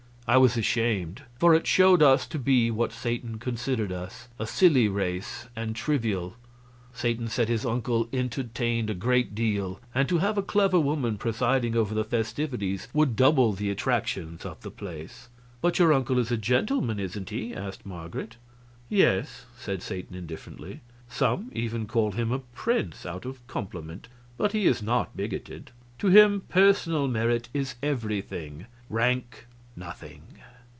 I 0.27 0.37
was 0.37 0.55
ashamed, 0.55 1.23
for 1.39 1.53
it 1.53 1.67
showed 1.67 2.01
us 2.01 2.25
to 2.27 2.39
be 2.39 2.71
what 2.71 2.93
Satan 2.93 3.37
considered 3.37 3.91
us, 3.91 4.29
a 4.39 4.47
silly 4.47 4.87
race 4.87 5.47
and 5.57 5.75
trivial. 5.75 6.37
Satan 6.93 7.27
said 7.27 7.49
his 7.49 7.65
uncle 7.65 8.07
entertained 8.13 8.89
a 8.89 8.93
great 8.93 9.35
deal, 9.35 9.81
and 9.93 10.07
to 10.07 10.19
have 10.19 10.37
a 10.37 10.41
clever 10.43 10.79
woman 10.79 11.17
presiding 11.17 11.75
over 11.75 11.93
the 11.93 12.05
festivities 12.05 12.87
would 12.93 13.17
double 13.17 13.51
the 13.51 13.69
attractions 13.69 14.45
of 14.45 14.61
the 14.61 14.71
place. 14.71 15.27
"But 15.59 15.79
your 15.79 15.91
uncle 15.91 16.17
is 16.17 16.31
a 16.31 16.37
gentleman, 16.37 16.97
isn't 16.97 17.29
he?" 17.29 17.53
asked 17.53 17.85
Marget. 17.85 18.37
"Yes," 18.87 19.43
said 19.57 19.83
Satan 19.83 20.15
indifferently; 20.15 20.79
"some 21.09 21.51
even 21.53 21.87
call 21.87 22.13
him 22.13 22.31
a 22.31 22.39
Prince, 22.39 23.05
out 23.05 23.25
of 23.25 23.45
compliment, 23.47 24.07
but 24.37 24.53
he 24.53 24.65
is 24.65 24.81
not 24.81 25.17
bigoted; 25.17 25.71
to 25.99 26.07
him 26.07 26.43
personal 26.47 27.09
merit 27.09 27.49
is 27.53 27.75
everything, 27.83 28.67
rank 28.89 29.45
nothing." 29.73 30.21